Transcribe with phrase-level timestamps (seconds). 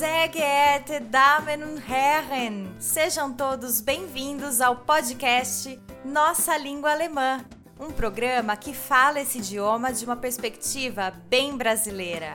[0.00, 7.44] Sehr geehrte Damen und Herren, sejam todos bem-vindos ao podcast Nossa Língua Alemã,
[7.78, 12.34] um programa que fala esse idioma de uma perspectiva bem brasileira.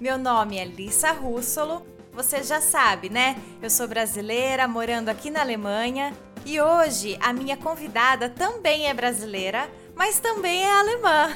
[0.00, 3.36] Meu nome é Lissa Russolo, você já sabe, né?
[3.62, 6.12] Eu sou brasileira, morando aqui na Alemanha,
[6.44, 11.28] e hoje a minha convidada também é brasileira, mas também é alemã.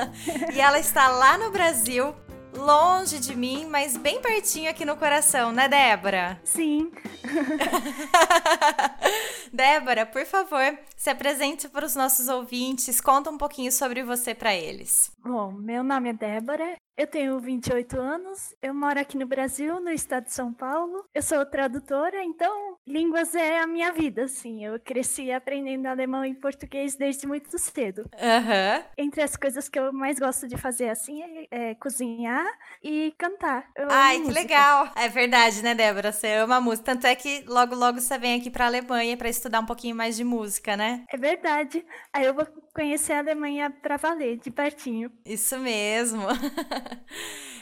[0.54, 2.14] e ela está lá no Brasil
[2.56, 6.40] longe de mim, mas bem pertinho aqui no coração, né, Débora?
[6.44, 6.90] Sim.
[9.52, 14.54] Débora, por favor, se apresente para os nossos ouvintes, conta um pouquinho sobre você para
[14.54, 15.12] eles.
[15.22, 19.90] Bom, meu nome é Débora, eu tenho 28 anos, eu moro aqui no Brasil, no
[19.90, 21.04] estado de São Paulo.
[21.14, 24.64] Eu sou tradutora, então línguas é a minha vida, assim.
[24.64, 28.08] Eu cresci aprendendo alemão e português desde muito cedo.
[28.14, 28.84] Uhum.
[28.96, 32.46] Entre as coisas que eu mais gosto de fazer, assim, é, é cozinhar
[32.82, 33.68] e cantar.
[33.76, 34.90] Eu Ai, que legal!
[34.96, 36.12] É verdade, né, Débora?
[36.12, 36.94] Você ama música.
[36.94, 39.94] Tanto é que logo, logo você vem aqui para a Alemanha para estudar um pouquinho
[39.94, 41.04] mais de música, né?
[41.10, 41.84] É verdade.
[42.12, 45.10] Aí eu vou conhecer a Alemanha para valer, de pertinho.
[45.24, 46.22] Isso mesmo.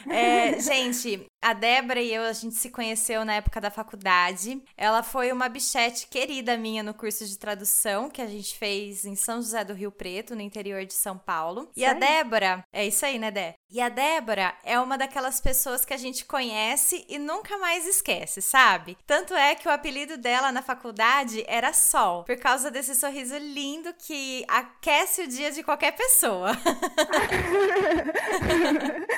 [0.09, 4.59] é, gente, a Débora e eu, a gente se conheceu na época da faculdade.
[4.75, 9.15] Ela foi uma bichete querida minha no curso de tradução que a gente fez em
[9.15, 11.69] São José do Rio Preto, no interior de São Paulo.
[11.75, 13.53] E a Débora, é isso aí, né, Dé?
[13.69, 18.41] E a Débora é uma daquelas pessoas que a gente conhece e nunca mais esquece,
[18.41, 18.97] sabe?
[19.05, 23.93] Tanto é que o apelido dela na faculdade era Sol, por causa desse sorriso lindo
[23.93, 26.53] que aquece o dia de qualquer pessoa.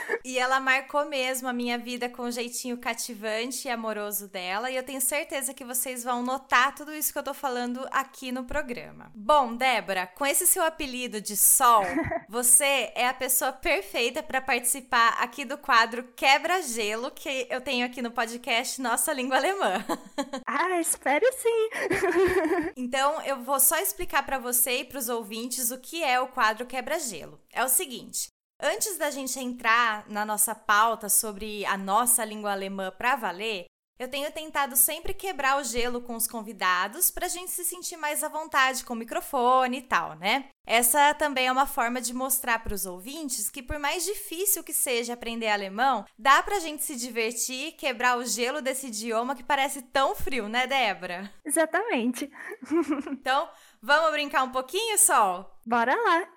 [0.25, 4.75] e ela marcou mesmo a minha vida com o jeitinho cativante e amoroso dela, e
[4.75, 8.43] eu tenho certeza que vocês vão notar tudo isso que eu tô falando aqui no
[8.43, 9.11] programa.
[9.13, 11.83] Bom, Débora, com esse seu apelido de Sol,
[12.27, 18.01] você é a pessoa perfeita para participar aqui do quadro Quebra-Gelo que eu tenho aqui
[18.01, 19.85] no podcast Nossa Língua Alemã.
[20.47, 21.69] ah, espero sim.
[22.75, 26.29] então, eu vou só explicar para você e para os ouvintes o que é o
[26.29, 27.39] quadro Quebra-Gelo.
[27.53, 32.91] É o seguinte, Antes da gente entrar na nossa pauta sobre a nossa língua alemã
[32.91, 33.65] para valer,
[33.99, 37.97] eu tenho tentado sempre quebrar o gelo com os convidados para a gente se sentir
[37.97, 40.49] mais à vontade com o microfone e tal, né?
[40.65, 44.73] Essa também é uma forma de mostrar para os ouvintes que, por mais difícil que
[44.73, 49.43] seja aprender alemão, dá para a gente se divertir, quebrar o gelo desse idioma que
[49.43, 51.31] parece tão frio, né, Débora?
[51.45, 52.29] Exatamente.
[53.11, 53.49] então,
[53.81, 55.59] vamos brincar um pouquinho, Sol?
[55.65, 56.36] Bora lá!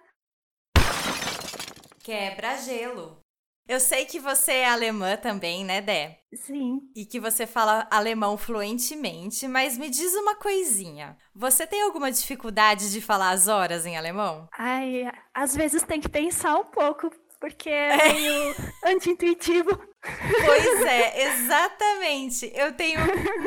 [2.02, 3.20] Quebra-gelo.
[3.68, 6.18] Eu sei que você é alemã também, né, Dé?
[6.34, 6.80] Sim.
[6.94, 11.16] E que você fala alemão fluentemente, mas me diz uma coisinha.
[11.34, 14.48] Você tem alguma dificuldade de falar as horas em alemão?
[14.58, 19.89] Ai, às vezes tem que pensar um pouco, porque é meio anti-intuitivo.
[20.02, 22.50] Pois é, exatamente.
[22.54, 23.00] Eu tenho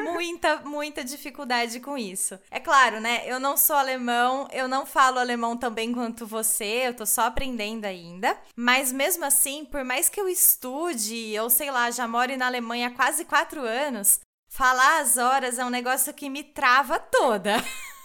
[0.04, 2.40] muita, muita dificuldade com isso.
[2.52, 3.24] É claro, né?
[3.26, 7.24] Eu não sou alemão, eu não falo alemão tão bem quanto você, eu tô só
[7.24, 8.38] aprendendo ainda.
[8.56, 12.88] Mas mesmo assim, por mais que eu estude, ou sei lá, já moro na Alemanha
[12.88, 14.20] há quase quatro anos,
[14.50, 17.56] falar as horas é um negócio que me trava toda.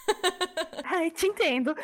[0.84, 1.74] Ai, te entendo.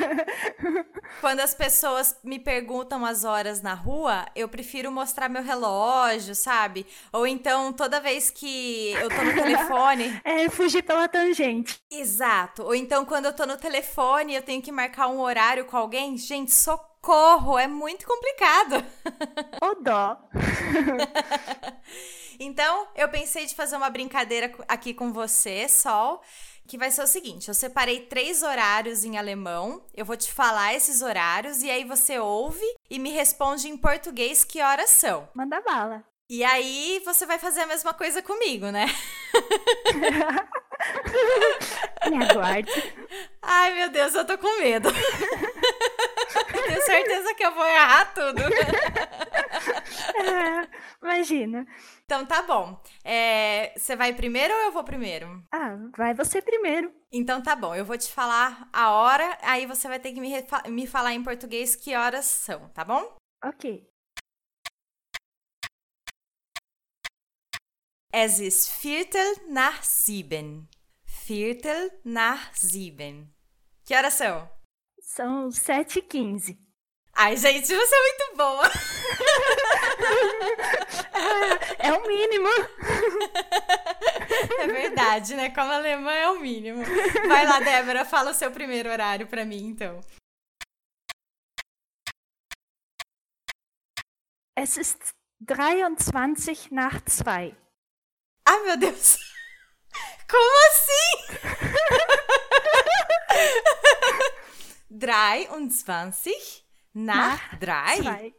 [1.20, 6.86] Quando as pessoas me perguntam as horas na rua, eu prefiro mostrar meu relógio, sabe?
[7.12, 10.20] Ou então, toda vez que eu tô no telefone.
[10.30, 11.80] É, fugir pela tangente.
[11.90, 12.62] Exato.
[12.62, 16.16] Ou então, quando eu tô no telefone eu tenho que marcar um horário com alguém,
[16.16, 18.84] gente, socorro, é muito complicado.
[19.62, 20.16] Ô dó.
[22.38, 26.22] então, eu pensei de fazer uma brincadeira aqui com você, Sol
[26.70, 30.72] que vai ser o seguinte: eu separei três horários em alemão, eu vou te falar
[30.72, 35.28] esses horários e aí você ouve e me responde em português que horas são.
[35.34, 36.04] Manda bala.
[36.30, 38.86] E aí você vai fazer a mesma coisa comigo, né?
[42.08, 42.94] Me aguarde.
[43.42, 44.88] Ai, meu Deus, eu tô com medo.
[46.52, 48.42] Tenho certeza que eu vou errar tudo.
[51.20, 51.66] Imagina.
[52.06, 52.80] Então tá bom.
[53.04, 55.44] É, você vai primeiro ou eu vou primeiro?
[55.52, 56.90] Ah, vai você primeiro.
[57.12, 60.32] Então tá bom, eu vou te falar a hora, aí você vai ter que me,
[60.68, 63.16] me falar em português que horas são, tá bom?
[63.44, 63.86] Ok.
[68.12, 70.68] Es ist Viertel nach sieben.
[71.04, 73.32] Viertel nach sieben.
[73.84, 74.48] Que horas são?
[75.00, 76.58] São sete e quinze.
[77.14, 78.64] Ai, gente, você é muito boa.
[81.78, 82.48] é o mínimo.
[84.58, 85.50] É verdade, né?
[85.50, 86.82] Como alemã é o mínimo.
[87.28, 90.00] Vai lá, Débora, fala o seu primeiro horário para mim, então.
[94.56, 94.98] Es ist
[95.40, 97.54] 23 nach 2.
[98.44, 99.18] Ah, meu Deus!
[100.28, 101.40] Como assim?
[104.90, 105.48] 23
[106.94, 107.96] nach 3?
[108.02, 108.34] Zwei.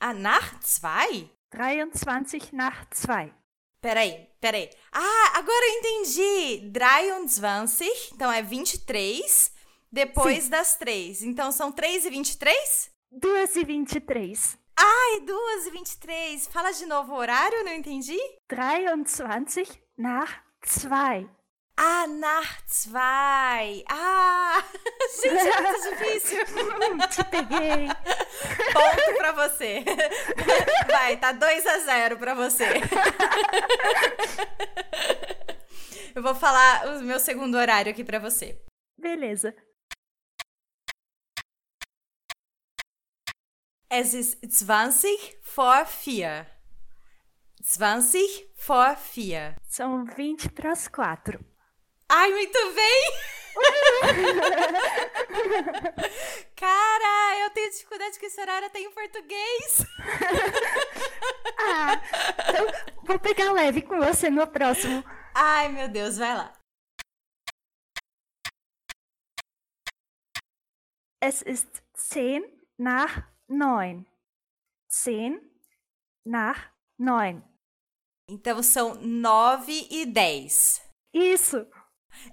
[0.00, 1.30] Ah, nach 2?
[1.50, 3.32] 23 nach 2.
[3.80, 4.70] Peraí, peraí.
[4.92, 6.70] Ah, agora eu entendi.
[6.70, 9.52] 23, então é 23,
[9.92, 11.22] depois das 3.
[11.22, 12.90] Então são 3 e 23?
[13.12, 14.58] 2 e 23.
[14.76, 16.46] Ai, 2 e 23.
[16.48, 18.18] Fala de novo o horário, não entendi.
[18.48, 20.42] 23 nach
[20.82, 21.28] 2.
[21.76, 23.84] Ah, nach 2.
[23.90, 24.62] Ah,
[25.22, 26.44] gente, é muito difícil.
[27.10, 27.88] Te peguei.
[28.72, 29.84] Ponto pra você.
[30.86, 32.64] Vai, tá 2 a 0 pra você.
[36.14, 38.60] Eu vou falar o meu segundo horário aqui pra você.
[38.96, 39.54] Beleza.
[43.90, 46.46] Es ist 20 vor 4.
[47.60, 49.56] 20 vor 4.
[49.68, 51.53] São 20 para as 4.
[52.10, 53.34] Ai, muito bem!
[56.56, 59.84] Cara, eu tenho dificuldade com esse horário até em português.
[61.58, 62.02] Ah,
[62.48, 62.66] então
[63.04, 65.04] vou pegar leve com você no próximo.
[65.34, 66.52] Ai, meu Deus, vai lá.
[71.22, 72.42] Es ist 10
[72.78, 74.04] nach 9.
[74.88, 75.40] 10
[76.26, 77.42] nach 9.
[78.28, 80.82] Então são 9 e 10.
[81.14, 81.66] Isso.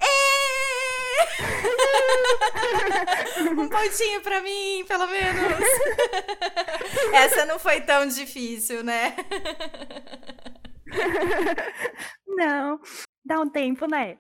[0.02, 0.06] Ê!
[3.58, 5.60] um pontinho pra mim, pelo menos.
[7.14, 9.16] Essa não foi tão difícil, né?
[12.28, 12.80] Não.
[13.24, 14.18] Dá um tempo, né?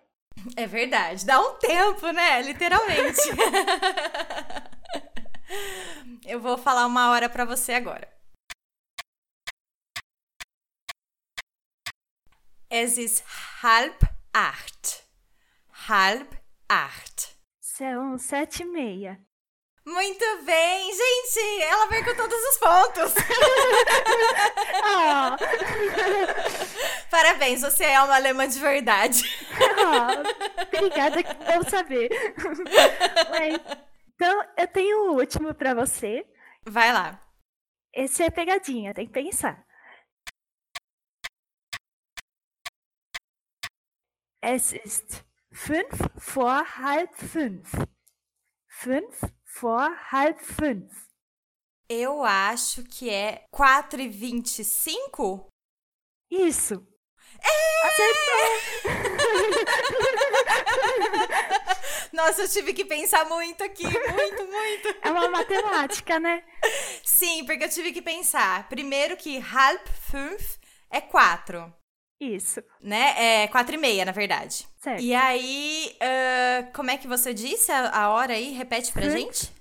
[0.55, 2.41] É verdade, dá um tempo, né?
[2.41, 3.21] Literalmente.
[6.25, 8.07] Eu vou falar uma hora pra você agora.
[12.69, 13.23] Es ist
[13.61, 13.93] halb
[14.33, 15.03] acht.
[15.87, 16.27] Halb
[16.69, 17.35] acht.
[17.59, 19.19] São sete e meia.
[19.85, 21.61] Muito bem, gente!
[21.63, 23.13] Ela veio com todos os pontos.
[24.83, 25.35] Ah,
[27.09, 29.23] Parabéns, você é uma alemã de verdade.
[29.83, 32.09] ah, obrigada, bom saber.
[33.31, 33.59] Mas,
[34.13, 36.25] então, eu tenho o último para você.
[36.63, 37.19] Vai lá.
[37.93, 39.65] Esse é pegadinha, tem que pensar.
[44.43, 47.71] Es ist fünf vor halb fünf.
[48.67, 49.21] Fünf
[49.59, 51.11] vor halb fünf.
[51.89, 55.49] Eu acho que é 4 e 25?
[56.31, 56.87] Isso.
[57.83, 58.61] Acertou.
[62.13, 64.95] Nossa, eu tive que pensar muito aqui, muito, muito.
[65.01, 66.43] É uma matemática, né?
[67.03, 68.69] Sim, porque eu tive que pensar.
[68.69, 70.57] Primeiro que halb fünf
[70.89, 71.73] é 4,
[72.21, 72.61] Isso.
[72.79, 73.43] né?
[73.43, 74.67] É 4 e meia, na verdade.
[74.77, 75.01] Certo.
[75.01, 78.51] E aí, ah, como é que você disse a, a hora aí?
[78.53, 79.51] Repete pra Fünf gente.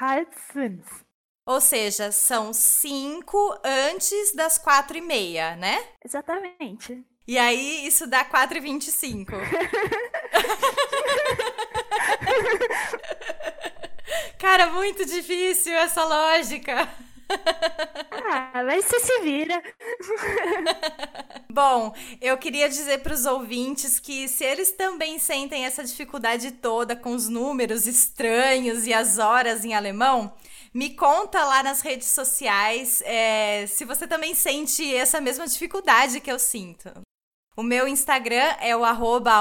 [0.00, 1.04] Halb fünf.
[1.46, 5.82] Ou seja, são 5 antes das 4 e meia, né?
[6.04, 7.04] Exatamente.
[7.28, 9.32] E aí, isso dá 4 e 25.
[14.38, 16.88] Cara, muito difícil essa lógica.
[18.32, 19.62] Ah, mas você se vira.
[21.50, 26.94] Bom, eu queria dizer para os ouvintes que se eles também sentem essa dificuldade toda
[26.94, 30.32] com os números estranhos e as horas em alemão,
[30.72, 36.30] me conta lá nas redes sociais é, se você também sente essa mesma dificuldade que
[36.30, 36.88] eu sinto.
[37.56, 39.40] O meu Instagram é o arroba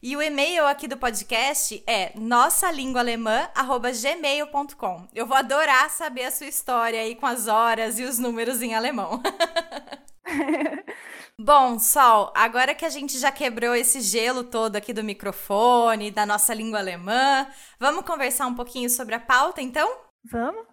[0.00, 5.08] e o e-mail aqui do podcast é nossalinguaalemã@gmail.com.
[5.12, 8.76] Eu vou adorar saber a sua história aí com as horas e os números em
[8.76, 9.20] alemão.
[11.38, 16.24] Bom, Sol, agora que a gente já quebrou esse gelo todo aqui do microfone, da
[16.24, 17.46] nossa língua alemã,
[17.78, 19.88] vamos conversar um pouquinho sobre a pauta, então?
[20.24, 20.66] Vamos?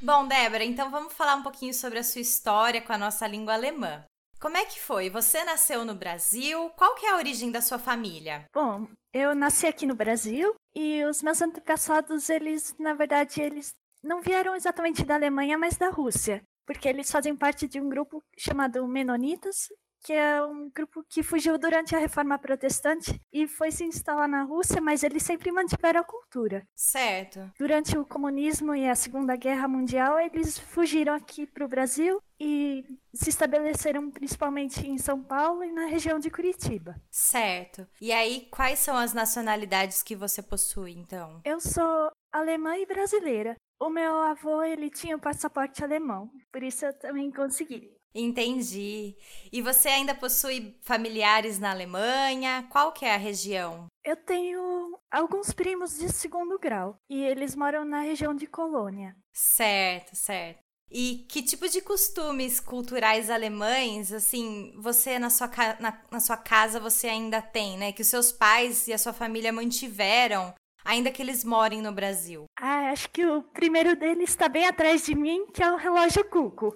[0.00, 3.54] Bom, Débora, então vamos falar um pouquinho sobre a sua história com a nossa língua
[3.54, 4.04] alemã.
[4.38, 5.10] Como é que foi?
[5.10, 6.70] Você nasceu no Brasil?
[6.76, 8.44] Qual que é a origem da sua família?
[8.54, 14.20] Bom, eu nasci aqui no Brasil e os meus antepassados, eles, na verdade, eles não
[14.20, 18.86] vieram exatamente da Alemanha, mas da Rússia, porque eles fazem parte de um grupo chamado
[18.86, 19.68] Menonitas
[20.02, 24.42] que é um grupo que fugiu durante a Reforma Protestante e foi se instalar na
[24.42, 26.66] Rússia, mas eles sempre mantiveram a cultura.
[26.74, 27.50] Certo.
[27.58, 32.84] Durante o comunismo e a Segunda Guerra Mundial, eles fugiram aqui para o Brasil e
[33.14, 36.94] se estabeleceram principalmente em São Paulo e na região de Curitiba.
[37.10, 37.86] Certo.
[38.00, 41.40] E aí, quais são as nacionalidades que você possui, então?
[41.44, 43.56] Eu sou alemã e brasileira.
[43.78, 47.94] O meu avô, ele tinha o passaporte alemão, por isso eu também consegui.
[48.18, 49.14] Entendi.
[49.52, 52.66] E você ainda possui familiares na Alemanha?
[52.70, 53.86] Qual que é a região?
[54.02, 59.14] Eu tenho alguns primos de segundo grau e eles moram na região de Colônia.
[59.34, 60.60] Certo, certo.
[60.90, 66.80] E que tipo de costumes culturais alemães, assim, você na sua, na, na sua casa
[66.80, 67.92] você ainda tem, né?
[67.92, 70.54] Que os seus pais e a sua família mantiveram
[70.86, 72.46] ainda que eles morem no Brasil?
[72.58, 76.24] Ah, acho que o primeiro deles está bem atrás de mim, que é o relógio
[76.24, 76.74] Cuco.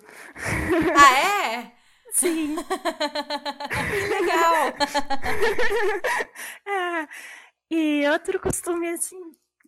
[0.97, 1.73] Ah, é?
[2.13, 2.57] Sim.
[2.59, 4.75] que legal!
[6.67, 7.09] é,
[7.71, 9.21] e outro costume, assim,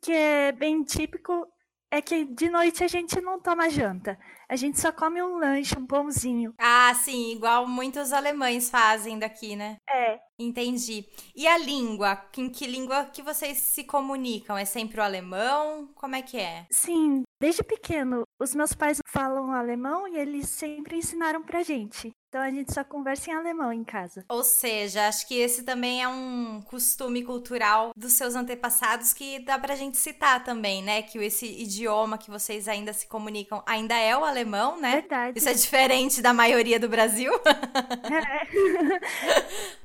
[0.02, 1.46] que é bem típico,
[1.92, 4.18] é que de noite a gente não toma janta.
[4.48, 6.54] A gente só come um lanche, um pãozinho.
[6.58, 9.76] Ah, sim, igual muitos alemães fazem daqui, né?
[9.86, 10.18] É.
[10.38, 11.06] Entendi.
[11.36, 12.18] E a língua?
[12.38, 14.56] Em que língua que vocês se comunicam?
[14.56, 15.86] É sempre o alemão?
[15.94, 16.66] Como é que é?
[16.70, 22.10] Sim, desde pequeno, os meus pais falam alemão e eles sempre ensinaram pra gente.
[22.32, 24.24] Então a gente só conversa em alemão em casa.
[24.26, 29.58] Ou seja, acho que esse também é um costume cultural dos seus antepassados que dá
[29.58, 31.02] pra gente citar também, né?
[31.02, 34.92] Que esse idioma que vocês ainda se comunicam ainda é o alemão, né?
[34.92, 35.38] Verdade.
[35.38, 37.30] Isso é diferente da maioria do Brasil.
[37.44, 38.48] É.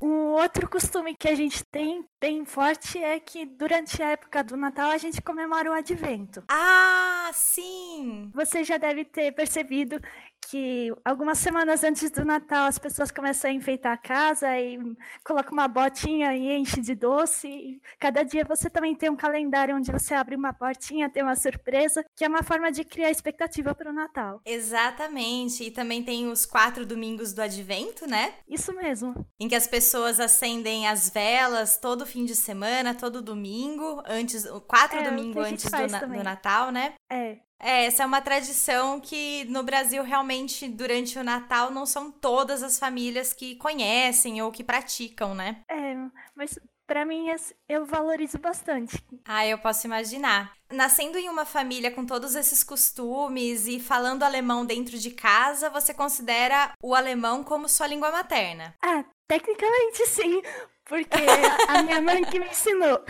[0.00, 4.56] um outro costume que a gente tem bem forte é que durante a época do
[4.56, 6.42] Natal a gente comemora o Advento.
[6.48, 8.30] Ah, sim!
[8.34, 10.00] Você já deve ter percebido
[10.50, 14.78] que algumas semanas antes do Natal as pessoas começam a enfeitar a casa e
[15.22, 17.80] colocam uma botinha e enche de doce.
[17.98, 22.04] Cada dia você também tem um calendário onde você abre uma portinha, tem uma surpresa,
[22.16, 24.40] que é uma forma de criar expectativa para o Natal.
[24.44, 25.64] Exatamente.
[25.64, 28.34] E também tem os quatro domingos do Advento, né?
[28.48, 29.26] Isso mesmo.
[29.38, 34.98] Em que as pessoas acendem as velas todo fim de semana, todo domingo, antes, quatro
[34.98, 36.94] é, domingos antes do, do Natal, né?
[37.10, 37.47] É.
[37.60, 42.62] É, essa é uma tradição que no Brasil realmente durante o Natal não são todas
[42.62, 45.62] as famílias que conhecem ou que praticam, né?
[45.68, 45.94] É,
[46.36, 47.26] mas para mim
[47.68, 49.04] eu valorizo bastante.
[49.24, 50.52] Ah, eu posso imaginar.
[50.70, 55.92] Nascendo em uma família com todos esses costumes e falando alemão dentro de casa, você
[55.92, 58.74] considera o alemão como sua língua materna?
[58.82, 60.40] Ah, tecnicamente sim,
[60.86, 61.20] porque
[61.68, 63.02] a minha mãe que me ensinou.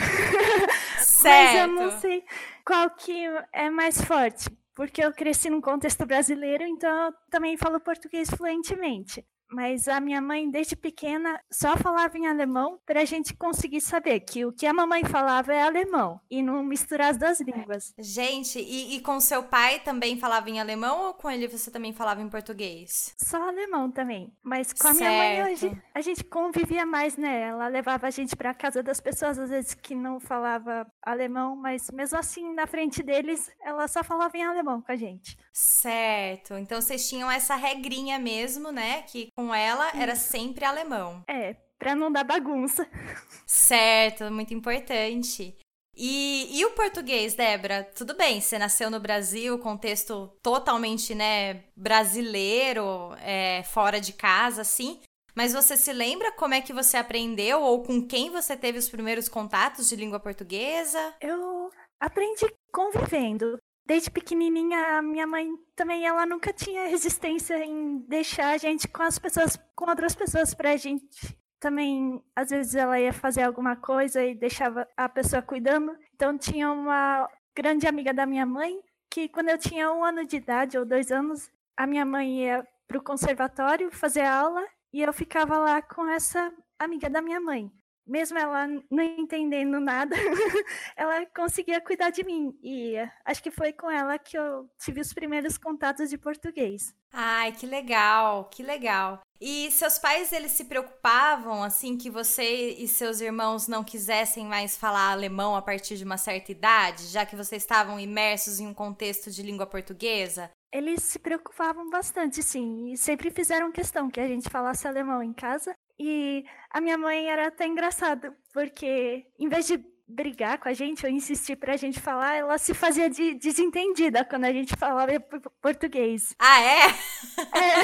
[0.98, 1.54] Certo.
[1.54, 2.24] Mas eu não sei
[2.68, 7.80] qual que é mais forte, porque eu cresci num contexto brasileiro, então eu também falo
[7.80, 9.24] português fluentemente.
[9.50, 14.20] Mas a minha mãe, desde pequena, só falava em alemão para a gente conseguir saber
[14.20, 17.94] que o que a mamãe falava é alemão e não misturar as duas línguas.
[17.98, 21.92] Gente, e, e com seu pai também falava em alemão ou com ele você também
[21.92, 23.14] falava em português?
[23.16, 24.32] Só alemão também.
[24.42, 27.42] Mas com a minha mãe hoje a gente convivia mais, né?
[27.42, 31.90] Ela levava a gente para casa das pessoas, às vezes que não falava alemão, mas
[31.90, 35.38] mesmo assim, na frente deles, ela só falava em alemão com a gente.
[35.52, 36.54] Certo.
[36.54, 39.02] Então vocês tinham essa regrinha mesmo, né?
[39.02, 41.22] Que com ela era sempre alemão.
[41.28, 42.88] É, pra não dar bagunça.
[43.46, 45.56] Certo, muito importante.
[45.96, 47.84] E, e o português, Débora?
[47.96, 55.00] Tudo bem, você nasceu no Brasil, contexto totalmente, né, brasileiro, é, fora de casa, assim.
[55.36, 58.88] Mas você se lembra como é que você aprendeu ou com quem você teve os
[58.88, 61.14] primeiros contatos de língua portuguesa?
[61.20, 63.56] Eu aprendi convivendo
[63.88, 69.02] desde pequenininha, a minha mãe também, ela nunca tinha resistência em deixar a gente com
[69.02, 71.34] as pessoas, com outras pessoas pra gente.
[71.58, 75.96] Também, às vezes ela ia fazer alguma coisa e deixava a pessoa cuidando.
[76.14, 78.78] Então tinha uma grande amiga da minha mãe
[79.10, 82.68] que quando eu tinha um ano de idade ou dois anos, a minha mãe ia
[82.86, 87.72] pro conservatório fazer aula e eu ficava lá com essa amiga da minha mãe
[88.08, 90.16] mesmo ela não entendendo nada,
[90.96, 92.58] ela conseguia cuidar de mim.
[92.62, 96.94] E acho que foi com ela que eu tive os primeiros contatos de português.
[97.12, 99.20] Ai, que legal, que legal.
[99.40, 104.76] E seus pais, eles se preocupavam, assim, que você e seus irmãos não quisessem mais
[104.76, 108.74] falar alemão a partir de uma certa idade, já que vocês estavam imersos em um
[108.74, 110.50] contexto de língua portuguesa?
[110.72, 115.32] Eles se preocupavam bastante, sim, e sempre fizeram questão que a gente falasse alemão em
[115.32, 115.74] casa.
[115.98, 121.04] E a minha mãe era até engraçado, porque em vez de brigar com a gente
[121.04, 125.12] ou insistir pra gente falar, ela se fazia de desentendida quando a gente falava
[125.60, 126.34] português.
[126.38, 126.86] Ah, é?
[126.86, 127.74] é.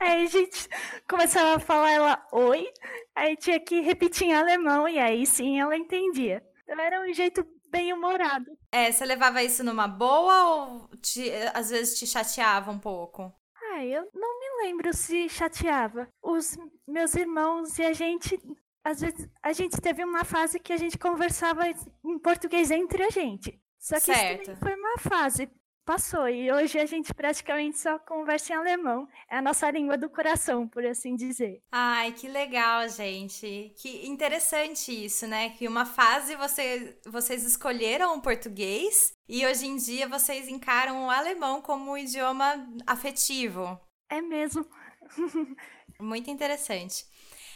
[0.00, 0.68] aí a gente
[1.08, 2.66] começava a falar ela oi,
[3.14, 6.42] aí tinha que repetir em alemão e aí sim ela entendia.
[6.64, 8.56] Então era um jeito bem humorado.
[8.72, 13.32] É, você levava isso numa boa ou te, às vezes te chateava um pouco?
[13.74, 16.08] Ah, eu não me lembro se chateava.
[16.22, 18.40] Os meus irmãos e a gente
[18.84, 23.10] às vezes a gente teve uma fase que a gente conversava em português entre a
[23.10, 23.58] gente.
[23.78, 24.52] Só que certo.
[24.52, 25.50] isso foi uma fase,
[25.84, 26.28] passou.
[26.28, 29.06] E hoje a gente praticamente só conversa em alemão.
[29.30, 31.62] É a nossa língua do coração, por assim dizer.
[31.70, 33.72] Ai, que legal, gente.
[33.76, 35.50] Que interessante isso, né?
[35.50, 41.10] Que uma fase você, vocês escolheram o português e hoje em dia vocês encaram o
[41.10, 43.78] alemão como um idioma afetivo.
[44.08, 44.66] É mesmo.
[46.00, 47.04] Muito interessante.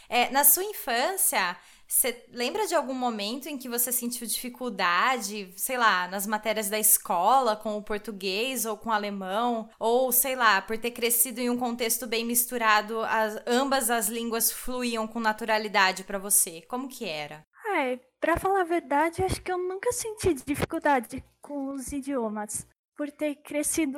[0.07, 1.55] É, na sua infância,
[1.89, 6.77] você lembra de algum momento em que você sentiu dificuldade, sei lá, nas matérias da
[6.77, 9.67] escola, com o português ou com o alemão?
[9.79, 14.51] Ou, sei lá, por ter crescido em um contexto bem misturado, as, ambas as línguas
[14.51, 16.61] fluíam com naturalidade para você?
[16.69, 17.43] Como que era?
[17.75, 22.67] É, pra falar a verdade, acho que eu nunca senti dificuldade com os idiomas.
[22.95, 23.97] Por ter crescido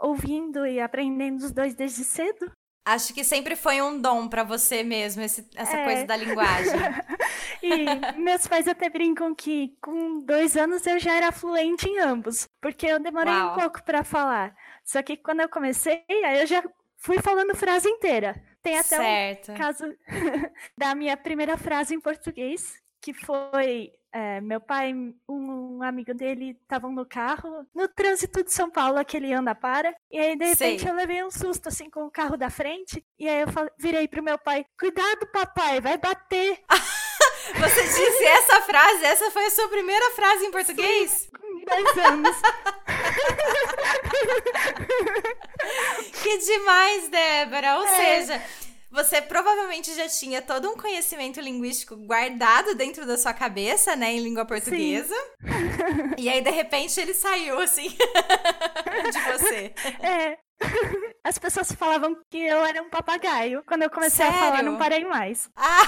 [0.00, 2.50] ouvindo e aprendendo os dois desde cedo,
[2.88, 5.84] Acho que sempre foi um dom para você mesmo, esse, essa é.
[5.84, 6.72] coisa da linguagem.
[7.62, 12.48] e meus pais até brincam que com dois anos eu já era fluente em ambos,
[12.62, 13.52] porque eu demorei Uau.
[13.52, 14.56] um pouco para falar.
[14.82, 16.64] Só que quando eu comecei, aí eu já
[16.96, 18.42] fui falando frase inteira.
[18.62, 19.52] Tem até certo.
[19.52, 19.84] um caso
[20.76, 24.92] da minha primeira frase em português, que foi é, meu pai,
[25.28, 30.18] um, amigo dele, estavam no carro, no trânsito de São Paulo, aquele anda para, e
[30.18, 30.90] aí de repente Sei.
[30.90, 34.08] eu levei um susto assim com o carro da frente, e aí eu falei, virei
[34.08, 36.60] pro meu pai: Cuidado, papai, vai bater.
[37.58, 39.04] Você disse essa frase?
[39.04, 41.10] Essa foi a sua primeira frase em português?
[41.10, 42.36] Sim, com 10 anos.
[46.22, 47.78] que demais, Débora!
[47.78, 47.88] Ou é.
[47.88, 48.42] seja
[48.90, 54.20] você provavelmente já tinha todo um conhecimento linguístico guardado dentro da sua cabeça, né, em
[54.20, 55.14] língua portuguesa.
[55.14, 55.38] Sim.
[56.18, 57.88] E aí, de repente, ele saiu, assim,
[59.12, 59.72] de você.
[60.00, 60.47] É.
[61.24, 63.62] As pessoas falavam que eu era um papagaio.
[63.66, 64.34] Quando eu comecei Sério?
[64.34, 65.50] a falar, não parei mais.
[65.56, 65.86] Ah!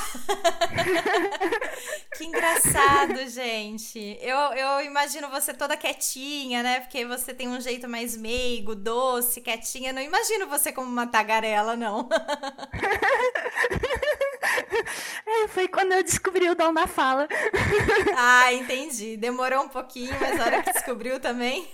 [2.17, 4.19] que engraçado, gente.
[4.21, 6.81] Eu, eu imagino você toda quietinha, né?
[6.81, 9.93] Porque você tem um jeito mais meigo, doce, quietinha.
[9.93, 12.09] Não imagino você como uma tagarela, não.
[15.27, 17.27] é, foi quando eu descobri o dom da fala.
[18.17, 19.17] ah, entendi.
[19.17, 21.67] Demorou um pouquinho, mas a hora que descobriu também.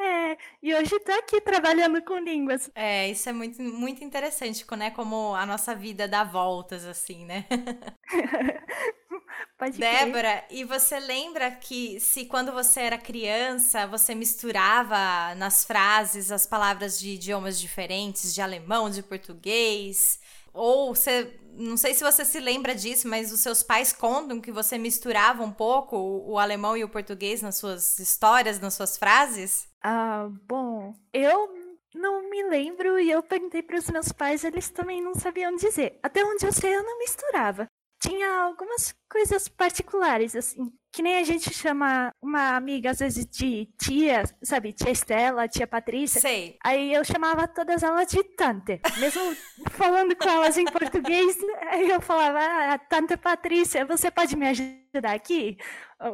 [0.00, 2.70] É, e hoje tô aqui trabalhando com línguas.
[2.74, 4.90] É, isso é muito, muito interessante, né?
[4.92, 7.44] Como a nossa vida dá voltas, assim, né?
[9.58, 16.30] Pode Débora, e você lembra que se quando você era criança, você misturava nas frases
[16.30, 20.20] as palavras de idiomas diferentes, de alemão, de português?
[20.52, 24.52] Ou você, não sei se você se lembra disso, mas os seus pais contam que
[24.52, 28.96] você misturava um pouco o, o alemão e o português nas suas histórias, nas suas
[28.96, 29.67] frases?
[29.82, 31.48] Ah, bom, eu
[31.94, 35.98] não me lembro e eu perguntei para os meus pais, eles também não sabiam dizer.
[36.02, 37.66] Até onde eu sei, eu não misturava.
[38.00, 43.66] Tinha algumas coisas particulares, assim, que nem a gente chama uma amiga, às vezes, de
[43.76, 44.72] tia, sabe?
[44.72, 46.20] Tia Estela, tia Patrícia.
[46.20, 46.56] Sei.
[46.62, 48.80] Aí eu chamava todas elas de tante.
[48.98, 49.34] Mesmo
[49.70, 51.36] falando com elas em português,
[51.72, 55.58] aí eu falava, ah, tante Patrícia, você pode me ajudar aqui?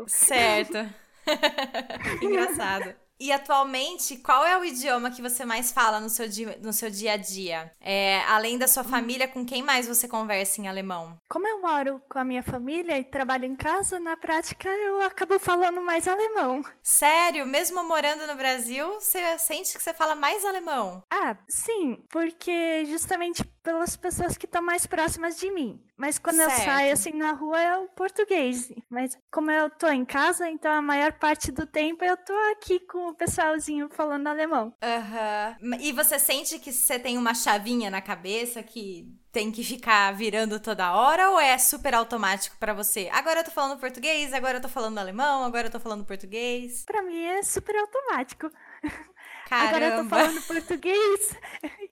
[0.06, 0.78] Certo.
[2.22, 3.03] Engraçado.
[3.18, 6.90] E atualmente, qual é o idioma que você mais fala no seu dia, no seu
[6.90, 7.72] dia a dia?
[7.80, 11.16] É, além da sua família, com quem mais você conversa em alemão?
[11.28, 15.38] Como eu moro com a minha família e trabalho em casa, na prática eu acabo
[15.38, 16.62] falando mais alemão.
[16.82, 17.46] Sério?
[17.46, 21.02] Mesmo morando no Brasil, você sente que você fala mais alemão?
[21.10, 25.82] Ah, sim, porque justamente pelas pessoas que estão mais próximas de mim.
[25.96, 26.52] Mas quando certo.
[26.52, 28.70] eu saio assim na rua é o português.
[28.90, 32.78] Mas como eu tô em casa, então a maior parte do tempo eu tô aqui
[32.80, 34.74] com o pessoalzinho falando alemão.
[34.82, 35.56] Aham.
[35.62, 35.74] Uhum.
[35.80, 40.60] E você sente que você tem uma chavinha na cabeça que tem que ficar virando
[40.60, 43.08] toda hora ou é super automático para você?
[43.12, 46.84] Agora eu tô falando português, agora eu tô falando alemão, agora eu tô falando português.
[46.84, 48.50] Para mim é super automático.
[49.48, 49.68] Caramba.
[49.68, 51.36] Agora eu tô falando português.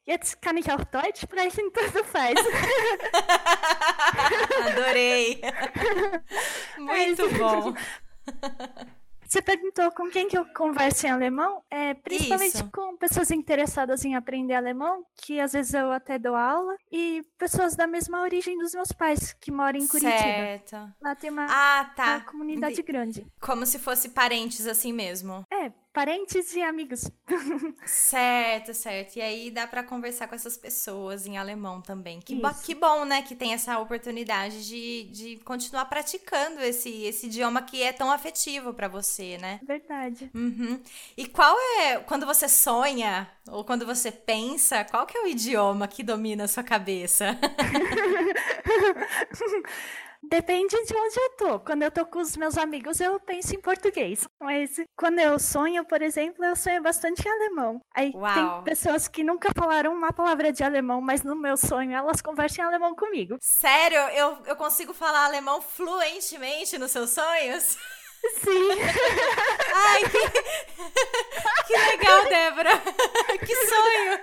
[0.06, 2.34] Jetzt kann ich auch Deutsch sprechen, tudo faz.
[4.66, 5.40] Adorei.
[6.78, 7.74] Muito bom.
[9.26, 11.62] Você perguntou com quem que eu converso em alemão?
[11.70, 12.70] É, principalmente Isso.
[12.70, 17.74] com pessoas interessadas em aprender alemão, que às vezes eu até dou aula, e pessoas
[17.74, 20.18] da mesma origem dos meus pais, que moram em Curitiba.
[20.18, 20.76] Certo.
[21.00, 22.20] Lá tem uma, Ah, uma tá.
[22.20, 22.86] comunidade Entendi.
[22.92, 23.26] grande.
[23.40, 25.46] Como se fosse parentes assim mesmo.
[25.50, 27.10] É, parentes e amigos.
[27.86, 29.16] Certo, certo.
[29.16, 32.20] E aí dá pra conversar com essas pessoas em alemão também.
[32.20, 37.26] Que, bo- que bom, né, que tem essa oportunidade de, de continuar praticando esse, esse
[37.26, 39.60] idioma que é tão afetivo pra você, né?
[39.62, 40.30] Verdade.
[40.34, 40.80] Uhum.
[41.16, 45.88] E qual é, quando você sonha ou quando você pensa, qual que é o idioma
[45.88, 47.36] que domina a sua cabeça?
[50.22, 51.60] Depende de onde eu tô.
[51.60, 54.26] Quando eu tô com os meus amigos, eu penso em português.
[54.40, 57.80] Mas quando eu sonho, por exemplo, eu sonho bastante em alemão.
[57.94, 58.32] Aí Uau.
[58.32, 62.64] tem pessoas que nunca falaram uma palavra de alemão, mas no meu sonho elas conversam
[62.64, 63.36] em alemão comigo.
[63.40, 67.76] Sério, eu, eu consigo falar alemão fluentemente nos seus sonhos?
[68.40, 68.68] Sim.
[69.74, 70.30] Ai, que,
[71.66, 72.70] que legal, Débora.
[73.44, 74.20] Que sonho.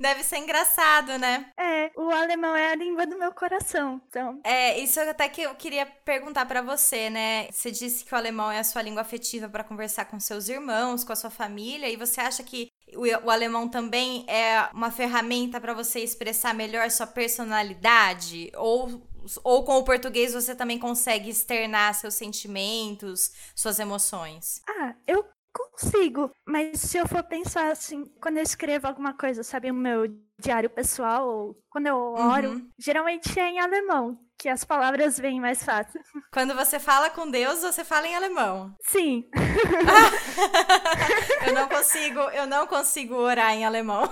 [0.00, 1.52] Deve ser engraçado, né?
[1.58, 4.02] É, o alemão é a língua do meu coração.
[4.08, 7.50] Então, É, isso até que eu queria perguntar pra você, né?
[7.50, 11.04] Você disse que o alemão é a sua língua afetiva pra conversar com seus irmãos,
[11.04, 15.60] com a sua família, e você acha que o, o alemão também é uma ferramenta
[15.60, 18.50] pra você expressar melhor sua personalidade?
[18.56, 19.02] Ou,
[19.44, 24.62] ou com o português você também consegue externar seus sentimentos, suas emoções?
[24.68, 26.30] ah, eu consigo.
[26.46, 30.06] Mas se eu for pensar assim, quando eu escrevo alguma coisa, sabe, o meu
[30.38, 32.70] diário pessoal, ou quando eu oro, Uhum.
[32.78, 36.00] geralmente é em alemão, que as palavras vêm mais fácil.
[36.32, 38.74] Quando você fala com Deus, você fala em alemão.
[38.80, 39.24] Sim.
[41.46, 44.02] Eu não consigo, eu não consigo orar em alemão.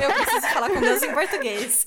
[0.00, 1.86] Eu preciso falar com Deus em português.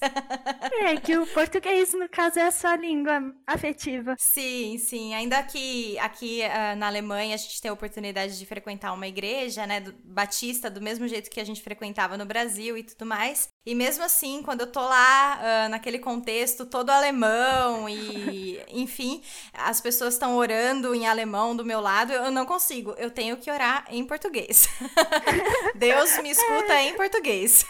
[0.82, 4.16] É que o português, no caso, é a sua língua afetiva.
[4.18, 5.14] Sim, sim.
[5.14, 9.66] Ainda que aqui ah, na Alemanha a gente tem a oportunidade de frequentar uma igreja,
[9.66, 13.48] né, do- batista, do mesmo jeito que a gente frequentava no Brasil e tudo mais.
[13.66, 19.22] E mesmo assim, quando eu tô lá ah, naquele contexto todo alemão e, enfim,
[19.54, 22.94] as pessoas estão orando em alemão do meu lado, eu não consigo.
[22.98, 24.68] Eu tenho que orar em português.
[25.76, 27.66] Deus me escuta em português.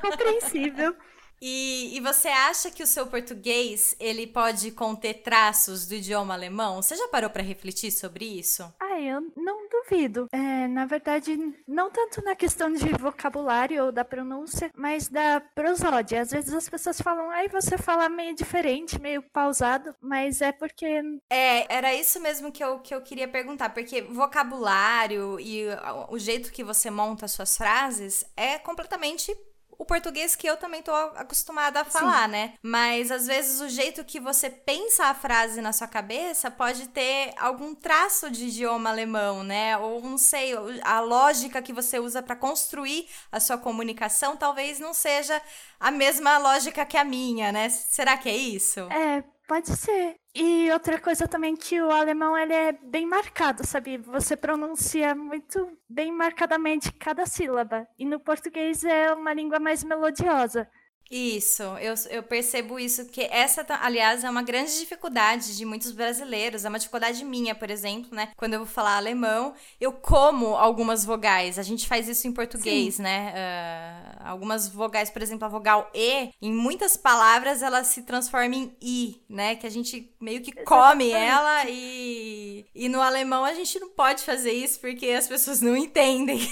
[0.00, 0.94] Compreensível.
[1.42, 6.82] E, e você acha que o seu português ele pode conter traços do idioma alemão?
[6.82, 8.70] Você já parou para refletir sobre isso?
[8.78, 10.26] Ah, eu não duvido.
[10.32, 16.22] É, na verdade, não tanto na questão de vocabulário ou da pronúncia, mas da prosódia.
[16.22, 21.02] Às vezes as pessoas falam, ai, você fala meio diferente, meio pausado, mas é porque
[21.30, 25.64] É, era isso mesmo que eu, que eu queria perguntar, porque vocabulário e
[26.08, 29.34] o jeito que você monta as suas frases é completamente
[29.80, 32.52] o português que eu também tô acostumada a falar, né?
[32.62, 37.32] Mas às vezes o jeito que você pensa a frase na sua cabeça pode ter
[37.38, 39.78] algum traço de idioma alemão, né?
[39.78, 40.52] Ou não sei,
[40.84, 45.40] a lógica que você usa para construir a sua comunicação talvez não seja
[45.80, 47.70] a mesma lógica que a minha, né?
[47.70, 48.80] Será que é isso?
[48.80, 50.14] É, pode ser.
[50.32, 53.98] E outra coisa também que o alemão ele é bem marcado, sabe?
[53.98, 57.84] Você pronuncia muito bem marcadamente cada sílaba.
[57.98, 60.68] E no português é uma língua mais melodiosa.
[61.10, 66.64] Isso, eu, eu percebo isso, que essa, aliás, é uma grande dificuldade de muitos brasileiros,
[66.64, 68.28] é uma dificuldade minha, por exemplo, né?
[68.36, 73.00] Quando eu vou falar alemão, eu como algumas vogais, a gente faz isso em português,
[73.00, 73.32] né?
[73.34, 78.72] Ah, algumas vogais, por exemplo, a vogal E, em muitas palavras ela se transforma em
[78.80, 79.56] I, né?
[79.56, 81.32] Que a gente meio que come Exatamente.
[81.32, 85.76] ela e, e no alemão a gente não pode fazer isso porque as pessoas não
[85.76, 86.38] entendem.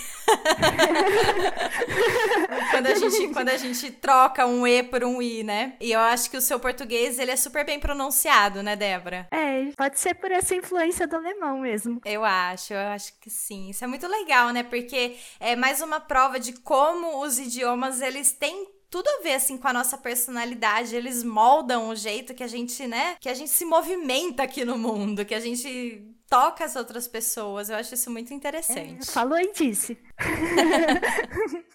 [2.72, 5.74] quando a gente quando a gente troca um e por um i, né?
[5.80, 9.28] E eu acho que o seu português ele é super bem pronunciado, né, Débora?
[9.30, 12.00] É, pode ser por essa influência do alemão mesmo.
[12.04, 13.70] Eu acho, eu acho que sim.
[13.70, 14.62] Isso é muito legal, né?
[14.62, 19.56] Porque é mais uma prova de como os idiomas eles têm tudo a ver assim
[19.56, 23.50] com a nossa personalidade, eles moldam o jeito que a gente, né, que a gente
[23.50, 27.70] se movimenta aqui no mundo, que a gente toca as outras pessoas.
[27.70, 29.10] Eu acho isso muito interessante.
[29.10, 29.98] Falou e disse.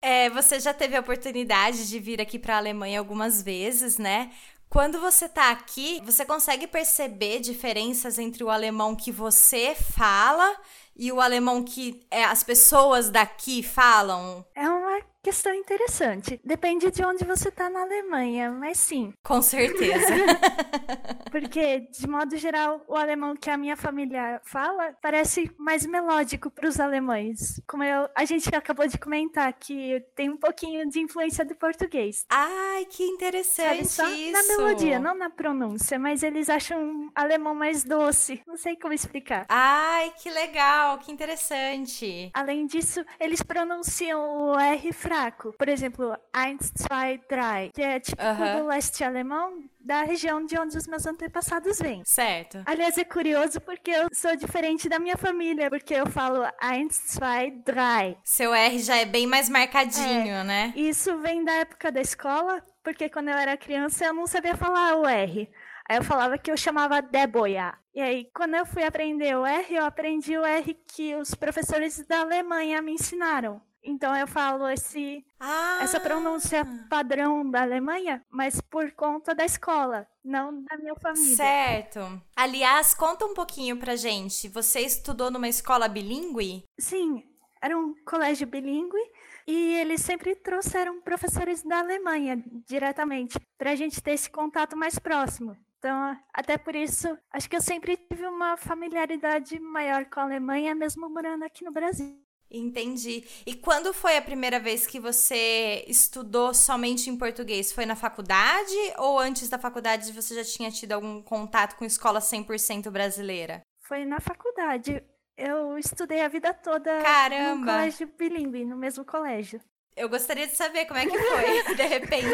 [0.00, 4.30] É, você já teve a oportunidade de vir aqui para a Alemanha algumas vezes, né?
[4.68, 10.56] Quando você tá aqui, você consegue perceber diferenças entre o alemão que você fala
[10.94, 14.44] e o alemão que é, as pessoas daqui falam?
[14.54, 16.40] É uma questão interessante.
[16.42, 19.12] Depende de onde você tá na Alemanha, mas sim.
[19.22, 20.06] Com certeza.
[21.30, 26.66] Porque, de modo geral, o alemão que a minha família fala parece mais melódico para
[26.66, 27.60] os alemães.
[27.66, 32.24] Como eu, a gente acabou de comentar, que tem um pouquinho de influência do português.
[32.30, 34.32] Ai, que interessante Sabe, isso.
[34.32, 38.40] na melodia, não na pronúncia, mas eles acham um alemão mais doce.
[38.46, 39.44] Não sei como explicar.
[39.50, 42.30] Ai, que legal, que interessante.
[42.32, 45.17] Além disso, eles pronunciam o R fraco.
[45.58, 48.60] Por exemplo, eins, zwei, drei, que é típico Aham.
[48.60, 52.02] do leste alemão, da região de onde os meus antepassados vêm.
[52.04, 52.62] Certo.
[52.66, 57.50] Aliás, é curioso porque eu sou diferente da minha família, porque eu falo eins, zwei,
[57.50, 58.16] drei.
[58.24, 60.72] Seu R já é bem mais marcadinho, né?
[60.76, 64.96] Isso vem da época da escola, porque quando eu era criança eu não sabia falar
[64.96, 65.50] o R.
[65.88, 67.72] Aí eu falava que eu chamava Deboia.
[67.94, 72.06] E aí, quando eu fui aprender o R, eu aprendi o R que os professores
[72.06, 73.60] da Alemanha me ensinaram.
[73.82, 80.06] Então eu falo esse, Ah, essa pronúncia padrão da Alemanha, mas por conta da escola,
[80.24, 81.36] não da minha família.
[81.36, 82.22] Certo.
[82.36, 84.48] Aliás, conta um pouquinho pra gente.
[84.48, 86.64] Você estudou numa escola bilíngue?
[86.78, 87.24] Sim,
[87.62, 88.98] era um colégio bilíngue
[89.46, 94.98] e eles sempre trouxeram professores da Alemanha diretamente para a gente ter esse contato mais
[94.98, 95.56] próximo.
[95.78, 100.74] Então, até por isso, acho que eu sempre tive uma familiaridade maior com a Alemanha,
[100.74, 102.18] mesmo morando aqui no Brasil.
[102.50, 103.24] Entendi.
[103.44, 107.72] E quando foi a primeira vez que você estudou somente em português?
[107.72, 112.20] Foi na faculdade ou antes da faculdade você já tinha tido algum contato com escola
[112.20, 113.60] 100% brasileira?
[113.82, 115.02] Foi na faculdade.
[115.36, 117.54] Eu estudei a vida toda Caramba!
[117.54, 119.60] no colégio bilíngue, no mesmo colégio.
[119.94, 122.26] Eu gostaria de saber como é que foi, de repente,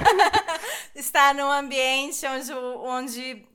[0.94, 3.46] estar num ambiente onde, onde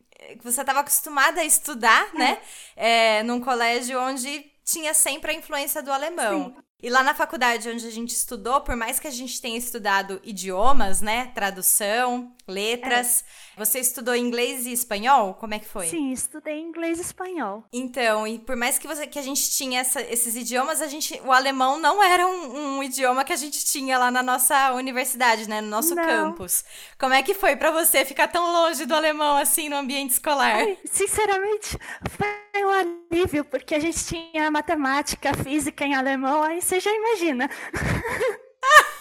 [0.41, 2.39] você estava acostumada a estudar, né?
[2.75, 6.55] É, num colégio onde tinha sempre a influência do alemão.
[6.81, 10.21] E lá na faculdade onde a gente estudou, por mais que a gente tenha estudado
[10.23, 11.25] idiomas, né?
[11.35, 13.25] Tradução, letras,
[13.59, 15.35] você estudou inglês e espanhol?
[15.35, 15.85] Como é que foi?
[15.87, 17.63] Sim, estudei inglês e espanhol.
[17.71, 21.19] Então, e por mais que, você, que a gente tinha essa- esses idiomas, a gente,
[21.25, 25.47] o alemão não era um, um idioma que a gente tinha lá na nossa universidade,
[25.47, 25.61] né?
[25.61, 26.03] No nosso Não.
[26.05, 26.63] campus.
[26.97, 30.55] Como é que foi pra você ficar tão longe do alemão assim no ambiente escolar?
[30.55, 31.77] Ai, sinceramente,
[32.09, 37.49] foi um alívio, porque a gente tinha matemática, física em alemão, aí você já imagina.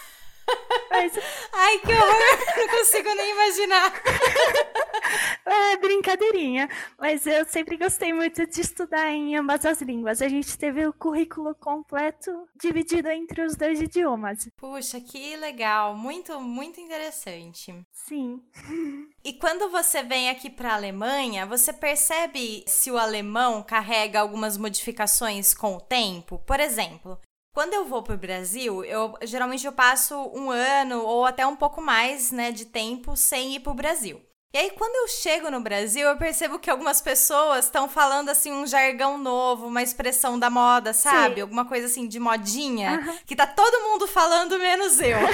[0.91, 1.13] Mas
[1.61, 2.55] Ai, que horror!
[2.57, 3.93] Não consigo nem imaginar.
[5.45, 6.69] é brincadeirinha.
[6.97, 10.21] Mas eu sempre gostei muito de estudar em ambas as línguas.
[10.21, 14.49] A gente teve o currículo completo dividido entre os dois idiomas.
[14.57, 15.95] Puxa, que legal.
[15.95, 17.75] Muito, muito interessante.
[17.91, 18.41] Sim.
[19.23, 24.57] E quando você vem aqui para a Alemanha, você percebe se o alemão carrega algumas
[24.57, 26.39] modificações com o tempo?
[26.45, 27.19] Por exemplo,
[27.53, 31.55] quando eu vou para o Brasil, eu geralmente eu passo um ano ou até um
[31.55, 34.21] pouco mais, né, de tempo sem ir para o Brasil.
[34.51, 38.51] E aí, quando eu chego no Brasil, eu percebo que algumas pessoas estão falando assim
[38.51, 41.35] um jargão novo, uma expressão da moda, sabe?
[41.35, 41.41] Sim.
[41.41, 45.17] Alguma coisa assim de modinha, que tá todo mundo falando menos eu.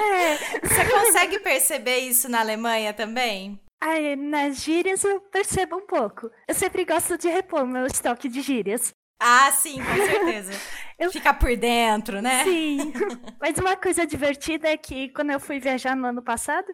[0.00, 3.60] É, Você consegue perceber isso na Alemanha também?
[3.80, 6.30] aí, nas gírias eu percebo um pouco.
[6.46, 8.92] Eu sempre gosto de repor meu estoque de gírias.
[9.20, 10.52] Ah, sim, com certeza.
[10.98, 12.42] Eu- Ficar por dentro, né?
[12.44, 12.92] Sim.
[13.40, 16.66] Mas uma coisa divertida é que quando eu fui viajar no ano passado,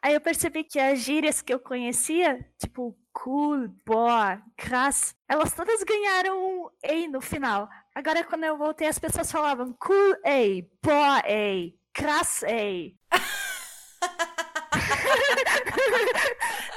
[0.00, 5.82] aí eu percebi que as gírias que eu conhecia, tipo cool, boa, krass, elas todas
[5.82, 7.68] ganharam um ei no final.
[7.94, 12.94] Agora quando eu voltei as pessoas falavam cool ei, boa ei, krass ei.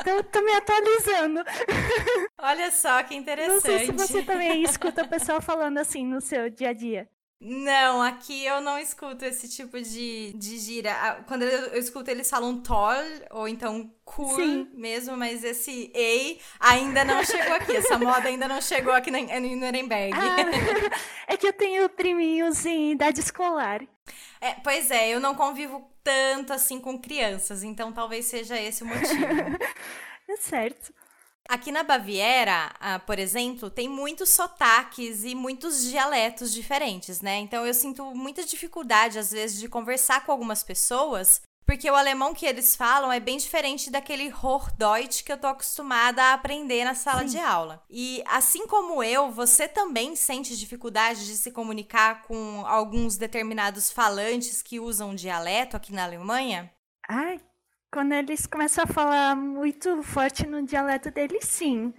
[0.02, 1.44] Então tô me atualizando.
[2.38, 3.62] Olha só que Não interessante.
[3.62, 7.08] sei se você também escuta o pessoal falando assim no seu dia a dia.
[7.40, 11.24] Não, aqui eu não escuto esse tipo de, de gira.
[11.28, 12.96] Quando eu, eu escuto, eles falam toll
[13.32, 14.70] ou então cool Sim.
[14.74, 17.76] mesmo, mas esse ei ainda não chegou aqui.
[17.76, 20.14] Essa moda ainda não chegou aqui na- em Nuremberg.
[20.18, 20.96] Ah,
[21.28, 23.82] é que eu tenho priminhos em idade escolar.
[24.40, 28.88] É, pois é, eu não convivo tanto assim com crianças, então talvez seja esse o
[28.88, 29.26] motivo.
[30.28, 30.92] É certo.
[31.48, 37.38] Aqui na Baviera, ah, por exemplo, tem muitos sotaques e muitos dialetos diferentes, né?
[37.38, 42.34] Então eu sinto muita dificuldade, às vezes, de conversar com algumas pessoas, porque o alemão
[42.34, 46.94] que eles falam é bem diferente daquele Hochdeutsch que eu tô acostumada a aprender na
[46.94, 47.28] sala Sim.
[47.28, 47.84] de aula.
[47.90, 54.62] E assim como eu, você também sente dificuldade de se comunicar com alguns determinados falantes
[54.62, 56.72] que usam dialeto aqui na Alemanha?
[57.08, 57.40] Ai,
[57.96, 61.94] quando eles começam a falar muito forte no dialeto deles, sim.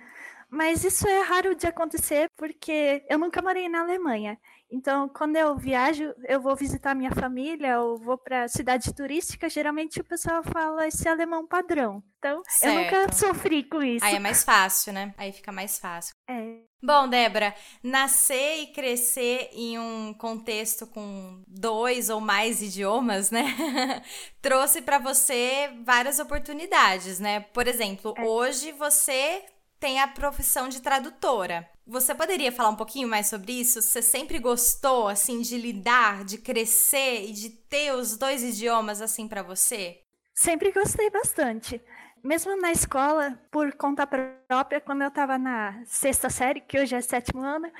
[0.50, 4.38] Mas isso é raro de acontecer porque eu nunca morei na Alemanha.
[4.70, 9.98] Então, quando eu viajo, eu vou visitar minha família ou vou para cidade turística, geralmente
[9.98, 12.02] o pessoal fala esse alemão padrão.
[12.18, 12.76] Então, certo.
[12.76, 14.04] eu nunca sofri com isso.
[14.04, 15.14] Aí é mais fácil, né?
[15.16, 16.14] Aí fica mais fácil.
[16.28, 16.58] É.
[16.82, 24.02] Bom, Débora, nascer e crescer em um contexto com dois ou mais idiomas, né?
[24.42, 27.40] Trouxe para você várias oportunidades, né?
[27.40, 28.24] Por exemplo, é.
[28.24, 29.42] hoje você
[29.80, 31.68] tem a profissão de tradutora.
[31.86, 33.80] Você poderia falar um pouquinho mais sobre isso?
[33.80, 39.26] Você sempre gostou assim de lidar, de crescer e de ter os dois idiomas assim
[39.26, 40.00] para você?
[40.34, 41.80] Sempre gostei bastante.
[42.22, 47.00] Mesmo na escola, por conta própria, quando eu estava na sexta série, que hoje é
[47.00, 47.70] sétimo ano,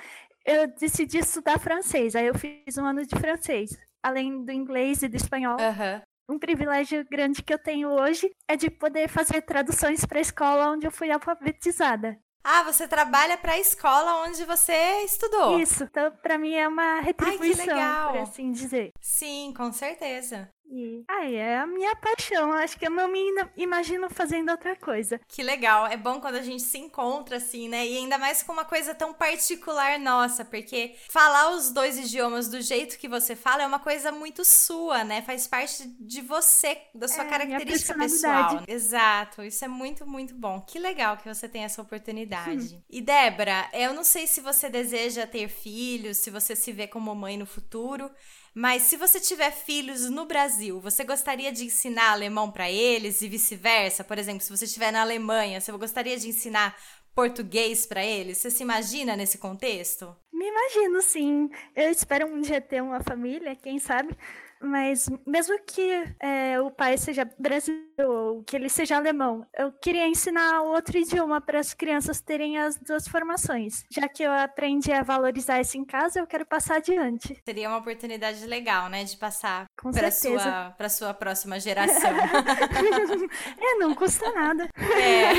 [0.45, 2.15] eu decidi estudar francês.
[2.15, 5.57] Aí eu fiz um ano de francês, além do inglês e do espanhol.
[5.57, 6.03] Uhum.
[6.29, 10.71] Um privilégio grande que eu tenho hoje é de poder fazer traduções para a escola
[10.71, 12.19] onde eu fui alfabetizada.
[12.43, 15.59] Ah, você trabalha para a escola onde você estudou.
[15.59, 18.93] Isso, então para mim é uma retribuição, Ai, por assim dizer.
[19.01, 20.49] Sim, com certeza.
[20.71, 22.53] E ai, é a minha paixão.
[22.53, 23.21] Acho que eu não me
[23.57, 25.21] imagino fazendo outra coisa.
[25.29, 25.87] Que legal.
[25.87, 27.87] É bom quando a gente se encontra assim, né?
[27.87, 32.61] E ainda mais com uma coisa tão particular nossa, porque falar os dois idiomas do
[32.61, 35.23] jeito que você fala é uma coisa muito sua, né?
[35.23, 38.63] Faz parte de você, da sua é, característica pessoal.
[38.67, 39.43] Exato.
[39.43, 40.61] Isso é muito, muito bom.
[40.61, 42.75] Que legal que você tem essa oportunidade.
[42.75, 42.83] Hum.
[42.91, 47.15] E Débora, eu não sei se você deseja ter filhos, se você se vê como
[47.15, 48.11] mãe no futuro.
[48.59, 53.29] Mas se você tiver filhos no Brasil, você gostaria de ensinar alemão para eles e
[53.29, 54.03] vice-versa?
[54.03, 56.75] Por exemplo, se você estiver na Alemanha, você gostaria de ensinar
[57.15, 58.39] português para eles?
[58.39, 60.17] Você se imagina nesse contexto?
[60.33, 61.51] Me imagino, sim.
[61.75, 64.17] Eu espero um dia ter uma família, quem sabe.
[64.59, 70.07] Mas mesmo que é, o pai seja brasileiro ou que ele seja alemão, eu queria
[70.07, 73.85] ensinar outro idioma para as crianças terem as duas formações.
[73.91, 77.41] Já que eu aprendi a valorizar isso em casa, eu quero passar adiante.
[77.45, 82.11] Seria uma oportunidade legal, né, de passar para sua para sua próxima geração.
[83.59, 84.69] é, não custa nada.
[84.77, 85.33] É.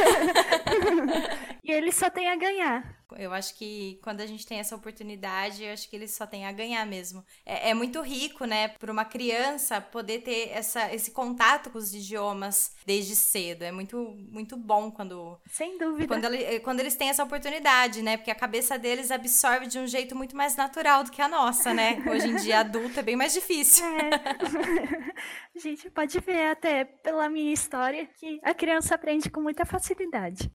[1.64, 2.98] e ele só tem a ganhar.
[3.16, 6.46] Eu acho que quando a gente tem essa oportunidade, eu acho que eles só têm
[6.46, 7.24] a ganhar mesmo.
[7.46, 11.94] É, é muito rico, né, para uma criança poder ter essa, esse contato com os
[11.94, 12.47] idiomas
[12.86, 13.64] desde cedo.
[13.64, 13.98] É muito,
[14.30, 15.38] muito bom quando.
[15.50, 16.08] Sem dúvida.
[16.08, 18.18] Quando, ele, quando eles têm essa oportunidade, né?
[18.18, 21.74] Porque a cabeça deles absorve de um jeito muito mais natural do que a nossa,
[21.74, 21.98] né?
[22.10, 23.86] Hoje em dia, adulto é bem mais difícil.
[23.86, 24.10] É.
[25.56, 30.52] a gente pode ver até pela minha história que a criança aprende com muita facilidade.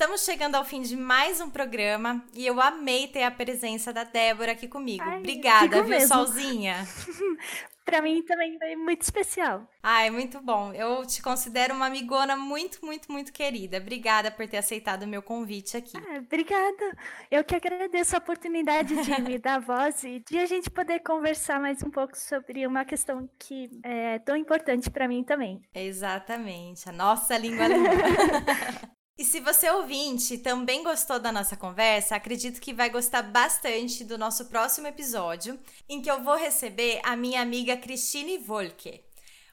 [0.00, 4.04] Estamos chegando ao fim de mais um programa e eu amei ter a presença da
[4.04, 5.02] Débora aqui comigo.
[5.02, 6.14] Ai, Obrigada, viu, mesmo.
[6.14, 6.86] Solzinha?
[7.84, 9.68] para mim também foi muito especial.
[9.82, 10.72] Ai, muito bom.
[10.72, 13.78] Eu te considero uma amigona muito, muito, muito querida.
[13.78, 15.96] Obrigada por ter aceitado o meu convite aqui.
[15.96, 16.96] Ah, obrigada.
[17.28, 21.60] Eu que agradeço a oportunidade de me dar voz e de a gente poder conversar
[21.60, 25.60] mais um pouco sobre uma questão que é tão importante para mim também.
[25.74, 26.88] Exatamente.
[26.88, 27.64] A nossa língua.
[29.18, 34.16] E se você ouvinte também gostou da nossa conversa, acredito que vai gostar bastante do
[34.16, 39.02] nosso próximo episódio, em que eu vou receber a minha amiga Christine Volke,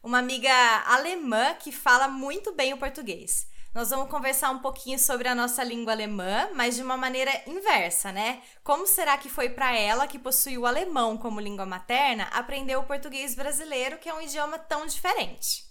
[0.04, 0.52] uma amiga
[0.86, 3.48] alemã que fala muito bem o português.
[3.74, 8.12] Nós vamos conversar um pouquinho sobre a nossa língua alemã, mas de uma maneira inversa,
[8.12, 8.44] né?
[8.64, 12.84] Como será que foi para ela, que possui o alemão como língua materna, aprender o
[12.84, 15.66] português brasileiro, que é um idioma tão diferente?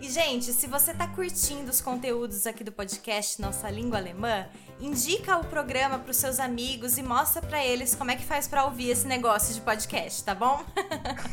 [0.00, 4.46] E, gente, se você tá curtindo os conteúdos aqui do podcast Nossa Língua Alemã,
[4.80, 8.48] indica o programa para os seus amigos e mostra para eles como é que faz
[8.48, 10.64] para ouvir esse negócio de podcast, tá bom?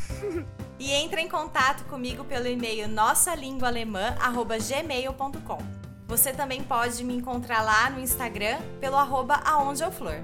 [0.77, 5.59] e entra em contato comigo pelo e-mail nossalinguaalemã@gmail.com.
[6.05, 10.21] Você também pode me encontrar lá no Instagram pelo arroba aondeeuflor.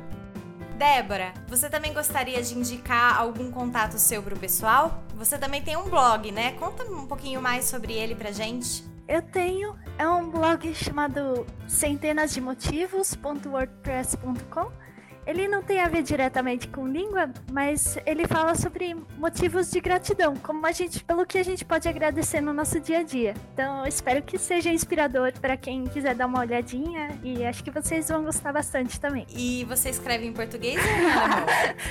[0.83, 5.01] Débora, você também gostaria de indicar algum contato seu para o pessoal?
[5.15, 6.51] Você também tem um blog, né?
[6.59, 8.83] Conta um pouquinho mais sobre ele pra gente.
[9.07, 14.82] Eu tenho, é um blog chamado centenas de motivos.wordpress.com
[15.25, 20.35] ele não tem a ver diretamente com língua, mas ele fala sobre motivos de gratidão,
[20.35, 23.33] como a gente, pelo que a gente pode agradecer no nosso dia a dia.
[23.53, 28.09] Então, espero que seja inspirador para quem quiser dar uma olhadinha e acho que vocês
[28.09, 29.25] vão gostar bastante também.
[29.29, 31.45] E você escreve em português ou em alemão?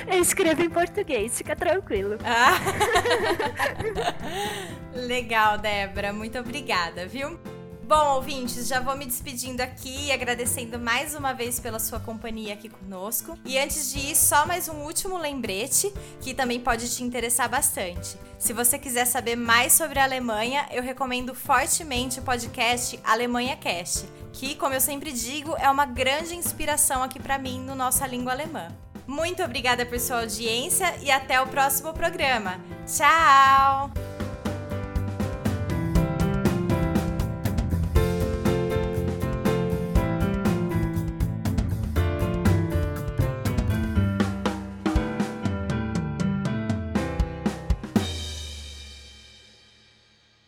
[0.07, 2.17] Eu escrevo em português, fica tranquilo.
[2.23, 2.59] Ah.
[4.93, 7.39] Legal, Débora, muito obrigada, viu?
[7.85, 12.69] Bom, ouvintes, já vou me despedindo aqui, agradecendo mais uma vez pela sua companhia aqui
[12.69, 13.37] conosco.
[13.43, 18.17] E antes de ir, só mais um último lembrete que também pode te interessar bastante.
[18.39, 24.05] Se você quiser saber mais sobre a Alemanha, eu recomendo fortemente o podcast Alemanha Cast,
[24.31, 28.31] que, como eu sempre digo, é uma grande inspiração aqui para mim no nossa língua
[28.31, 28.69] alemã.
[29.05, 32.61] Muito obrigada por sua audiência e até o próximo programa.
[32.87, 34.12] Tchau!